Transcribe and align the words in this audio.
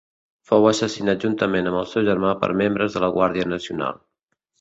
Fou 0.51 0.63
assassinat 0.69 1.19
juntament 1.25 1.69
amb 1.71 1.79
el 1.81 1.85
seu 1.91 2.05
germà 2.07 2.31
per 2.45 2.49
membres 2.63 2.97
de 2.97 3.03
la 3.05 3.11
Guàrdia 3.19 3.47
Nacional. 3.53 4.01